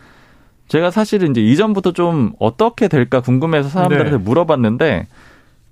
[0.68, 4.16] 제가 사실은 이제 이전부터 좀 어떻게 될까 궁금해서 사람들한테 네.
[4.18, 5.06] 물어봤는데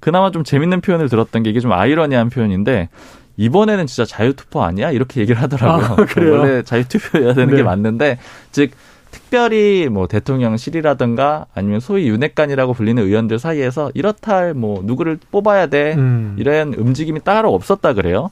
[0.00, 2.88] 그나마 좀 재밌는 표현을 들었던 게 이게 좀 아이러니한 표현인데
[3.36, 4.90] 이번에는 진짜 자유투표 아니야?
[4.90, 5.86] 이렇게 얘기를 하더라고요.
[5.86, 6.32] 아, 그래요?
[6.40, 7.56] 원래 자유투표여야 되는 네.
[7.58, 8.18] 게 맞는데
[8.52, 8.70] 즉
[9.10, 15.94] 특별히 뭐 대통령실이라든가 아니면 소위 윤핵관이라고 불리는 의원들 사이에서 이렇다 할 뭐 누구를 뽑아야 돼
[15.96, 16.36] 음.
[16.38, 18.30] 이런 움직임이 따로 없었다 그래요.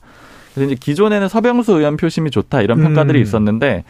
[0.55, 2.85] 그래서 이제 기존에는 서병수 의원 표심이 좋다 이런 음.
[2.85, 3.85] 평가들이 있었는데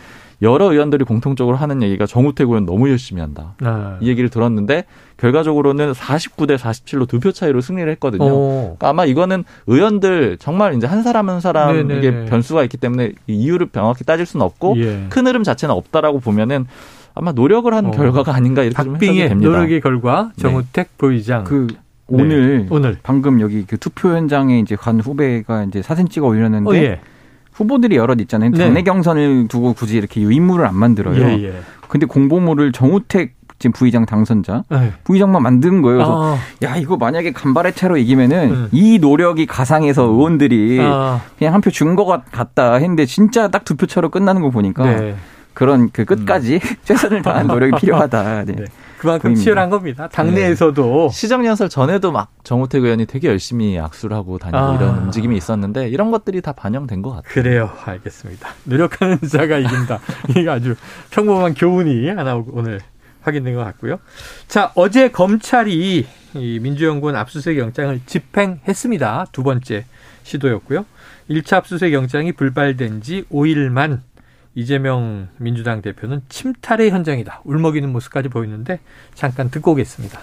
[0.44, 3.54] 여러 의원들이 공통적으로 하는 얘기가 정우택 의원 너무 열심히 한다.
[3.62, 3.98] 아.
[4.00, 4.85] 이 얘기를 들었는데
[5.16, 8.22] 결과적으로는 49대 47로 두 표 차이로 승리를 했거든요.
[8.24, 8.61] 어.
[8.78, 12.24] 그러니까 아마 이거는 의원들 정말 이제 한 사람 한 사람에게 네네네.
[12.26, 15.07] 변수가 있기 때문에 이 이유를 명확히 따질 수는 없고 예.
[15.09, 16.66] 큰 흐름 자체는 없다라고 보면은
[17.14, 17.90] 아마 노력을 한 어.
[17.92, 19.50] 결과가 아닌가 이렇게 좀 해석이 박빙의 됩니다.
[19.50, 20.42] 노력의 결과 네.
[20.42, 21.76] 정우택 부의장 그 네.
[22.22, 26.74] 오늘 오늘 방금 여기 그 투표 현장에 이제 간 후배가 이제 사진 찍어 올렸는데 어,
[26.74, 27.00] 예.
[27.54, 28.50] 후보들이 여럿 있잖아요.
[28.50, 28.58] 네.
[28.58, 31.20] 당내 경선을 두고 굳이 이렇게 인물을 안 만들어요.
[31.22, 31.54] 예, 예.
[31.88, 34.92] 근데 공보물을 정우택 지금 부의장 당선자 예.
[35.04, 35.98] 부의장만 만든 거예요.
[35.98, 38.68] 그래서 아, 야 이거 만약에 간발의 차로 이기면은 음.
[38.72, 43.76] 이 노력이 가상해서 의원들이 아, 그냥 한 표 준 것 같다 했는데 진짜 딱 두
[43.76, 45.14] 표 차로 끝나는 거 보니까 네.
[45.54, 48.44] 그런 그 끝까지 최선을 다한 노력이 필요하다.
[48.50, 48.56] 네.
[49.04, 49.08] 네.
[49.08, 49.42] 그만큼 보입니다.
[49.42, 50.08] 치열한 겁니다.
[50.08, 54.74] 당내에서도 시정연설 전에도 막 정우택 의원이 되게 열심히 악수를 하고 다니고 아.
[54.76, 57.32] 이런 움직임이 있었는데 이런 것들이 다 반영된 것 같아요.
[57.32, 57.70] 그래요.
[57.84, 58.48] 알겠습니다.
[58.64, 60.00] 노력하는 자가 이긴다.
[60.30, 60.74] 이게 아주
[61.10, 62.80] 평범한 교훈이 하나 오늘
[63.22, 63.98] 확인된 것 같고요.
[64.48, 69.26] 자, 어제 검찰이 이 민주연구원 압수수색 영장을 집행했습니다.
[69.32, 69.84] 두 번째
[70.24, 70.84] 시도였고요.
[71.30, 74.00] 1차 압수수색 영장이 불발된 지 5일만
[74.54, 77.42] 이재명 민주당 대표는 침탈의 현장이다.
[77.44, 78.78] 울먹이는 모습까지 보이는데
[79.14, 80.20] 잠깐 듣고 오겠습니다.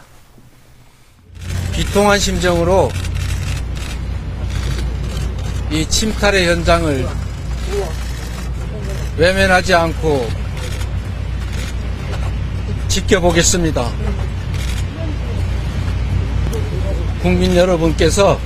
[1.74, 2.90] 비통한 심정으로
[5.72, 7.06] 이 침탈의 현장을
[9.18, 10.28] 외면하지 않고
[12.88, 13.90] 지켜보겠습니다.
[17.22, 18.40] 국민 여러분께서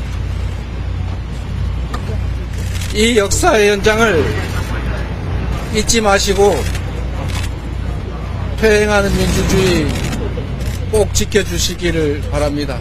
[2.94, 4.55] 이 역사의 현장을
[5.78, 6.54] 잊지 마시고
[8.58, 9.86] 퇴행하는 민주주의
[10.90, 12.80] 꼭 지켜주시기를 바랍니다.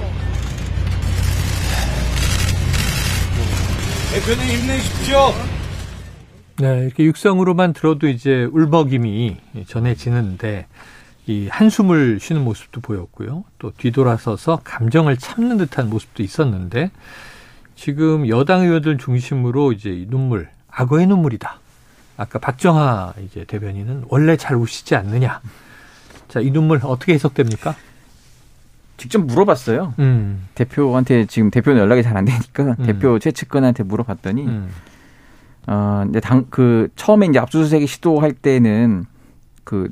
[4.13, 5.35] 대표님 힘내십시오.
[6.59, 10.67] 네, 이렇게 육성으로만 들어도 이제 울먹임이 전해지는데
[11.27, 13.43] 이 한숨을 쉬는 모습도 보였고요.
[13.59, 16.93] 또 뒤돌아서서 감정을 참는 듯한 모습도 있었는데
[17.75, 21.64] 지금 여당 의원들 중심으로 이제 이 눈물, 악어의 눈물이다.
[22.17, 25.41] 아까 박정하 이제 대변인은 원래 잘 우시지 않느냐.
[26.29, 27.75] 자, 이 눈물 어떻게 해석됩니까?
[28.97, 29.95] 직접 물어봤어요.
[29.99, 32.87] 음, 대표한테 지금 대표는 연락이 잘 안 되니까 음.
[32.87, 34.71] 대표 최측근한테 물어봤더니 음,
[35.67, 39.05] 어, 근데 당, 그, 처음에 이제 압수수색이 시도할 때는
[39.65, 39.89] 그,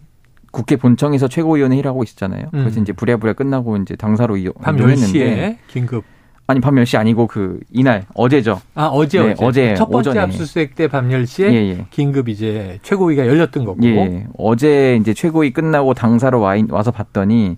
[0.52, 2.48] 국회 본청에서 최고위원회 일하고 있었잖아요.
[2.50, 2.82] 그래서 음.
[2.82, 6.04] 이제 부랴부랴 끝나고 이제 당사로 이- 밤 이동했는데 10시에 긴급.
[6.52, 8.60] 아니, 밤 10시 아니고 그, 이날, 어제죠.
[8.74, 9.44] 아, 어제, 네, 어제.
[9.44, 10.24] 어제 첫 번째 오전에.
[10.24, 11.86] 압수수색 때 밤 10시에 예, 예.
[11.90, 13.78] 긴급 이제 최고위가 열렸던 거고.
[13.84, 14.26] 예, 예.
[14.38, 17.56] 어제 이제 최고위 끝나고 당사로 와, 있- 와서 봤더니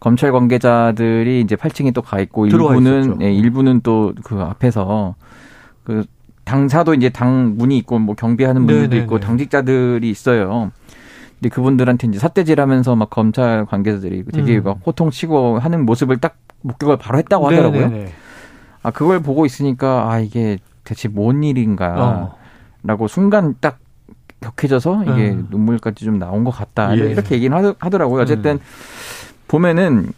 [0.00, 3.18] 검찰 관계자들이 이제 8층에 또 가 있고 일부는.
[3.22, 5.14] 예, 일부는 또 그 앞에서
[5.84, 6.04] 그
[6.44, 9.02] 당사도 이제 당 문이 있고 뭐 경비하는 분들도 네네네.
[9.02, 10.72] 있고 당직자들이 있어요.
[11.38, 14.62] 근데 그분들한테 이제 삿대질하면서 막 검찰 관계자들이 되게 음.
[14.64, 17.88] 막 호통치고 하는 모습을 딱 목격을 바로 했다고 하더라고요.
[17.88, 18.12] 네네네.
[18.82, 22.30] 아 그걸 보고 있으니까 아 이게 대체 뭔 일인가라고
[23.04, 23.08] 어.
[23.08, 23.78] 순간 딱
[24.40, 25.48] 격해져서 이게 음.
[25.50, 27.10] 눈물까지 좀 나온 것 같다 예.
[27.10, 28.22] 이렇게 얘기는 하더- 하더라고요.
[28.22, 28.58] 어쨌든 음.
[29.48, 30.12] 보면은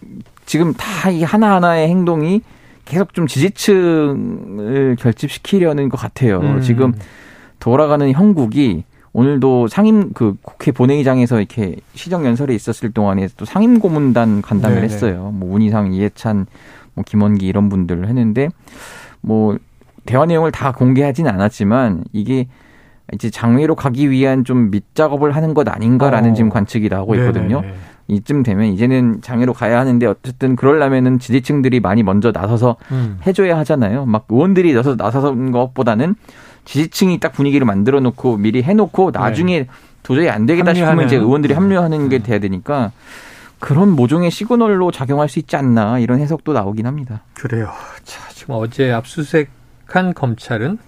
[0.47, 2.43] 지금 다 이 하나 하나의 행동이
[2.85, 6.39] 계속 좀 지지층을 결집시키려는 것 같아요.
[6.41, 6.61] 음.
[6.61, 6.93] 지금
[7.59, 14.41] 돌아가는 형국이 오늘도 상임 그 국회 본회의장에서 이렇게 시정 연설에 있었을 동안에 또 상임 고문단
[14.43, 14.95] 간담회를 네네.
[14.95, 15.31] 했어요.
[15.35, 16.47] 뭐 문희상, 이해찬,
[16.95, 18.49] 뭐 김원기 이런 분들 했는데
[19.21, 19.57] 뭐
[20.05, 22.47] 대화 내용을 다 공개하진 않았지만 이게
[23.13, 26.35] 이제 장외로 가기 위한 좀 밑작업을 하는 것 아닌가라는 어.
[26.35, 27.61] 지금 관측이 나오고 있거든요.
[27.61, 27.79] 네네네.
[28.09, 33.19] 이쯤 되면 이제는 장애로 가야 하는데 어쨌든 그러려면은 지지층들이 많이 먼저 나서서 음.
[33.27, 34.07] 해줘야 하잖아요.
[34.07, 36.15] 막 의원들이 나서 나서는 것보다는
[36.65, 39.67] 지지층이 딱 분위기를 만들어 놓고 미리 해놓고 나중에
[40.03, 41.03] 도저히 안 되겠다 싶으면 네.
[41.03, 41.05] 합류하는.
[41.05, 41.07] 음.
[41.07, 42.93] 이제 의원들이 합류하는 게 돼야 되니까
[43.63, 47.23] 그런 모종의 시그널로 작용할 수 있지 않나 이런 해석도 나오긴 합니다.
[47.35, 47.71] 그래요.
[48.03, 50.79] 자, 지금 어제 압수수색한 검찰은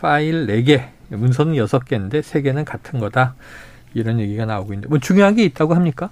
[0.00, 3.34] 파일 4개, 문서는 6개인데 3개는 같은 거다.
[3.94, 6.10] 이런 얘기가 나오고 있는데 뭐 중요한 게 있다고 합니까?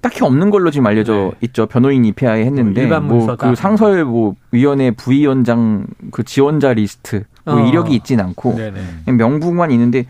[0.00, 1.32] 딱히 없는 걸로 지금 알려져 네.
[1.42, 1.66] 있죠.
[1.66, 3.36] 변호인 입회하에 했는데 뭐 일반 뭐.
[3.36, 7.68] 그 상설 뭐 위원회 부위원장 그 지원자 리스트 뭐 어.
[7.68, 9.12] 이력이 있진 않고 네네.
[9.12, 10.06] 명부만 있는데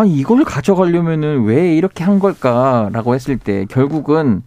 [0.00, 4.42] 아니 이걸 가져가려면은 왜 이렇게 한 걸까라고 했을 때 결국은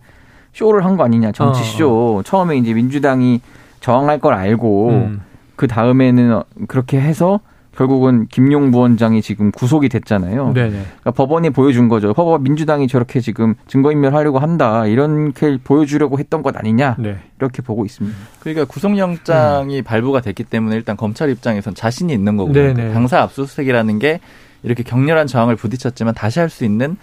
[0.53, 3.41] 쇼를 한 거 아니냐 정치 어, 쇼 처음에 이제 민주당이
[3.79, 5.21] 저항할 걸 알고 음.
[5.55, 7.39] 그 다음에는 그렇게 해서
[7.75, 10.53] 결국은 김용 부원장이 지금 구속이 됐잖아요.
[10.53, 10.69] 네네.
[10.69, 12.13] 그러니까 법원이 보여준 거죠.
[12.13, 17.17] 법원 민주당이 저렇게 지금 증거인멸하려고 한다 이렇게 보여주려고 했던 것 아니냐 네.
[17.39, 18.15] 이렇게 보고 있습니다.
[18.41, 22.53] 그러니까 구속영장이 발부가 됐기 때문에 일단 검찰 입장에선 자신이 있는 거고요.
[22.53, 22.93] 네네.
[22.93, 24.19] 당사 압수수색이라는 게
[24.63, 26.97] 이렇게 격렬한 저항을 부딪혔지만 다시 할 수 있는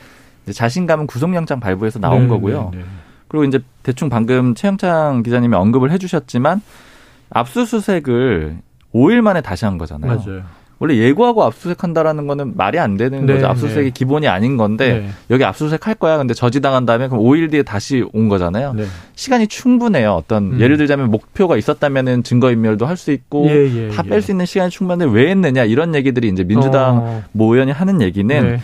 [0.53, 2.71] 자신감은 구속영장 발부에서 나온 네, 거고요.
[2.73, 2.85] 네, 네.
[3.29, 6.63] 그리고 이제 대충 방금 최영창 기자님이 언급을 해주셨지만
[7.31, 8.59] 압수수색을
[8.95, 10.17] 5일 만에 다시 한 거잖아요.
[10.17, 10.43] 맞아요.
[10.81, 13.47] 원래 예고하고 압수수색한다라는 거는 말이 안 되는 네, 거죠.
[13.49, 13.91] 압수수색이 네.
[13.91, 15.09] 기본이 아닌 건데 네.
[15.29, 16.17] 여기 압수수색 할 거야.
[16.17, 18.73] 근데 저지당한 다음에 그럼 5일 뒤에 다시 온 거잖아요.
[18.73, 18.85] 네.
[19.15, 20.13] 시간이 충분해요.
[20.13, 20.61] 어떤 음.
[20.61, 24.09] 예를 들자면 목표가 있었다면은 증거인멸도 할 수 있고 예, 예, 다 예.
[24.11, 28.43] 뺄수 있는 시간이 충분한데 왜 했느냐 이런 얘기들이 이제 민주당 어, 모 의원이 하는 얘기는
[28.43, 28.61] 네.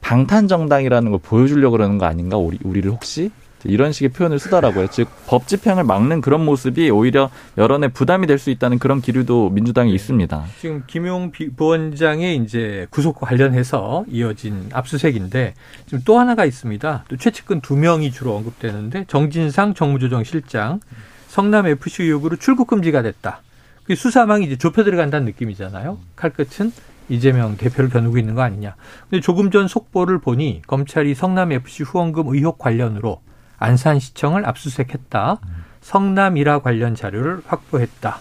[0.00, 3.30] 방탄 정당이라는 걸 보여주려고 그러는 거 아닌가 우리 우리를 혹시
[3.68, 4.88] 이런 식의 표현을 쓰더라고요.
[4.88, 9.90] 즉 법 집행을 막는 그런 모습이 오히려 여론에 부담이 될 수 있다는 그런 기류도 민주당에
[9.92, 10.44] 있습니다.
[10.60, 15.54] 지금 김용 비- 부원장의 이제 구속 관련해서 이어진 압수색인데
[15.86, 17.04] 지금 또 하나가 있습니다.
[17.08, 20.80] 또 최측근 두 명이 주로 언급되는데 정진상 정무조정실장
[21.28, 23.42] 성남 FC 의혹으로 출국 금지가 됐다.
[23.84, 25.98] 그 수사망이 이제 좁혀 들어간다는 느낌이잖아요.
[26.16, 26.72] 칼끝은
[27.10, 28.76] 이재명 대표를 겨누고 있는 거 아니냐.
[29.10, 33.20] 근데 조금 전 속보를 보니 검찰이 성남 FC 후원금 의혹 관련으로
[33.58, 35.38] 안산시청을 압수수색했다.
[35.80, 38.18] 성남 일화 관련 자료를 확보했다.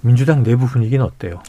[0.00, 1.40] 민주당 내부 분위기는 어때요?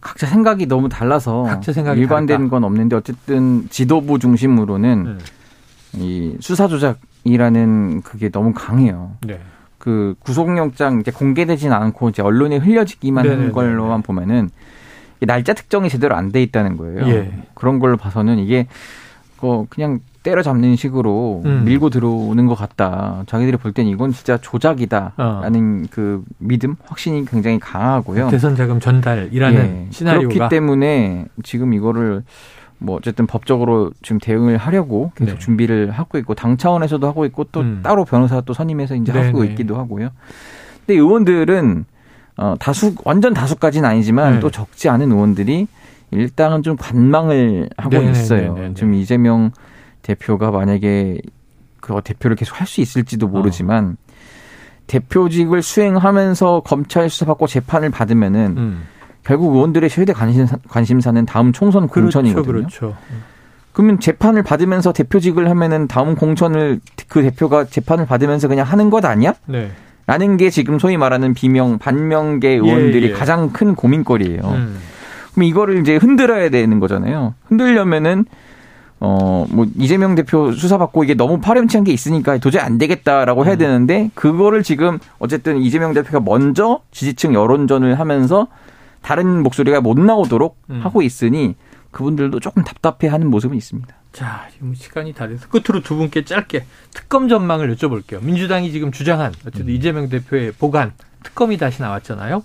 [0.00, 2.50] 각자 생각이 너무 달라서 각자 생각이 일관된 다르다.
[2.50, 5.18] 건 없는데 어쨌든 지도부 중심으로는 음.
[5.94, 9.16] 이 수사 조작이라는 그게 너무 강해요.
[9.26, 9.40] 네.
[9.76, 13.44] 그 구속영장 이제 공개되진 않고 이제 언론에 흘려지기만 네네네네.
[13.46, 14.50] 한 걸로만 보면은
[15.20, 17.06] 이 날짜 특정이 제대로 안 돼 있다는 거예요.
[17.08, 17.32] 예.
[17.54, 18.66] 그런 걸로 봐서는 이게
[19.38, 21.62] 그 그냥 때려잡는 식으로 음.
[21.64, 23.22] 밀고 들어오는 것 같다.
[23.26, 28.28] 자기들이 볼 땐 이건 진짜 조작이다라는 그 믿음, 확신이 굉장히 강하고요.
[28.28, 29.86] 대선 자금 전달이라는 예.
[29.90, 32.22] 시나리오가 그렇기 때문에 지금 이거를
[32.78, 35.38] 뭐 어쨌든 법적으로 지금 대응을 하려고 계속 네.
[35.38, 37.80] 준비를 하고 있고 당 차원에서도 하고 있고 또 음.
[37.82, 39.50] 따로 변호사 또 선임해서 이제 네, 하고 네.
[39.50, 40.10] 있기도 하고요.
[40.86, 41.84] 근데 의원들은
[42.38, 44.40] 어 다수 완전 다수까지는 아니지만 네.
[44.40, 45.66] 또 적지 않은 의원들이
[46.12, 48.54] 일단은 좀 관망을 하고 네, 네, 있어요.
[48.54, 48.74] 네, 네, 네.
[48.74, 49.52] 지금 이재명
[50.02, 51.20] 대표가 만약에
[51.80, 53.96] 그 대표를 계속 할 수 있을지도 모르지만
[54.86, 58.82] 대표직을 수행하면서 검찰 수사받고 재판을 받으면은 음.
[59.24, 62.44] 결국 의원들의 최대 관심사, 관심사는 다음 총선 공천이거든요.
[62.44, 62.78] 그렇죠.
[62.78, 62.96] 그렇죠.
[63.72, 69.34] 그러면 재판을 받으면서 대표직을 하면은 다음 공천을 그 대표가 재판을 받으면서 그냥 하는 것 아니야?
[69.46, 69.70] 네.
[70.06, 73.12] 라는 게 지금 소위 말하는 비명 반명계 의원들이 예, 예.
[73.12, 74.40] 가장 큰 고민거리예요.
[74.42, 74.78] 음.
[75.32, 77.34] 그럼 이거를 이제 흔들어야 되는 거잖아요.
[77.44, 78.24] 흔들려면은
[79.00, 83.46] 어 뭐 이재명 대표 수사받고 이게 너무 파렴치한 게 있으니까 도저히 안 되겠다라고 음.
[83.46, 88.48] 해야 되는데 그거를 지금 어쨌든 이재명 대표가 먼저 지지층 여론전을 하면서
[89.02, 90.80] 다른 목소리가 못 나오도록 음.
[90.82, 91.56] 하고 있으니
[91.90, 93.92] 그분들도 조금 답답해 하는 모습은 있습니다.
[94.12, 98.22] 자, 지금 시간이 다 돼서 끝으로 두 분께 짧게 특검 전망을 여쭤볼게요.
[98.22, 99.70] 민주당이 지금 주장한 어쨌든 음.
[99.70, 102.42] 이재명 대표의 보관 특검이 다시 나왔잖아요.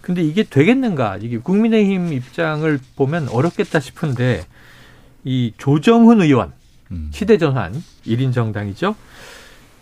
[0.00, 1.18] 근데 이게 되겠는가?
[1.20, 4.44] 이게 국민의힘 입장을 보면 어렵겠다 싶은데
[5.26, 6.52] 이 조정훈 의원
[6.92, 7.10] 음.
[7.12, 7.74] 시대전환
[8.06, 8.94] 1인 정당이죠.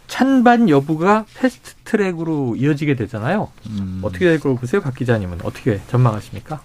[0.07, 3.51] 찬반 여부가 fast track으로 이어지게 되잖아요.
[3.69, 4.01] 음.
[4.03, 6.63] 어떻게 될 거로 보세요, 박 기자님은 어떻게 전망하십니까?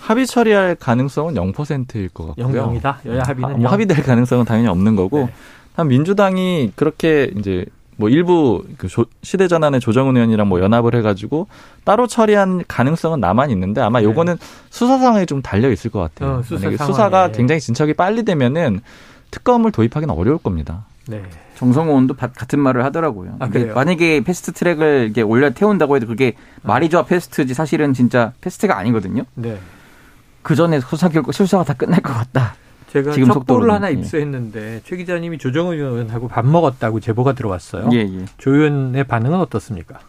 [0.00, 2.44] 합의 처리할 가능성은 0%일 것 같고요.
[2.44, 3.02] 영영이다.
[3.06, 3.72] 여야 합의는 아, 뭐 영.
[3.72, 5.32] 합의될 가능성은 당연히 없는 거고 네.
[5.74, 7.64] 한 민주당이 그렇게 이제
[7.96, 11.46] 뭐 일부 그 조- 시대 전환의 조정은 의원이랑 뭐 연합을 해가지고
[11.84, 14.06] 따로 처리한 가능성은 남아 있는데 아마 네.
[14.06, 14.38] 요거는
[14.70, 16.38] 수사 상황에 좀 달려 있을 것 같아요.
[16.38, 16.92] 어, 수사 만약에 상황에.
[16.92, 18.80] 수사가 굉장히 진척이 빨리 되면은
[19.30, 20.84] 특검을 도입하기는 어려울 겁니다.
[21.06, 21.22] 네.
[21.56, 23.36] 정성호 의원도 바- 같은 말을 하더라고요.
[23.38, 23.48] 아?
[23.74, 29.22] 만약에 패스트 트랙을 이렇게 올려 태운다고 해도 그게 말이 좋아 fast지 사실은 진짜 fast가 아니거든요.
[29.34, 29.58] 네.
[30.42, 32.54] 그 전에 수사 결과 수사가 다 끝날 것 같다.
[32.92, 33.94] 제가 지금 속도로는, 하나 예.
[33.94, 37.88] 입수했는데 최 기자님이 조정훈 의원하고 밥 먹었다고 제보가 들어왔어요.
[37.94, 38.24] 예, 예.
[38.36, 40.00] 조 의원의 반응은 어떻습니까?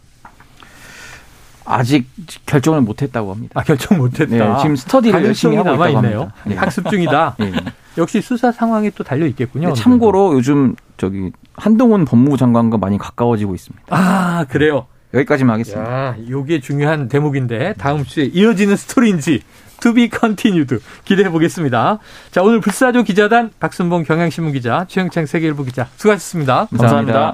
[1.64, 2.06] 아직
[2.46, 3.58] 결정을 못했다고 합니다.
[3.58, 4.26] 아 결정 못했다.
[4.36, 6.20] 네, 지금 스터디를 열심히 하고 남아 있네요.
[6.20, 6.36] 합니다.
[6.46, 6.56] 네.
[6.56, 7.38] 학습 중이다.
[7.40, 7.54] 예.
[7.98, 9.72] 역시 수사 상황이 또 달려 있겠군요.
[9.72, 13.86] 참고로 요즘 저기 한동훈 법무부 장관과 많이 가까워지고 있습니다.
[13.92, 14.88] 아 그래요.
[15.14, 15.90] 여기까지만 하겠습니다.
[15.90, 19.42] 야, 요게 중요한 대목인데 다음 주에 이어지는 스토리인지
[19.84, 22.00] to be continued 기대해 보겠습니다.
[22.32, 26.68] 자 오늘 불사조 기자단 박순봉 경향신문 기자 최영창 세계일보 기자 수고하셨습니다.
[26.72, 27.32] 감사합니다.